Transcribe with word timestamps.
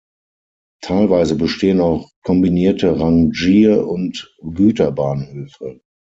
Teilweise 0.81 1.35
bestehen 1.35 1.79
auch 1.79 2.09
kombinierte 2.23 2.99
Rangier- 2.99 3.87
und 3.87 4.35
Güterbahnhöfe. 4.41 5.79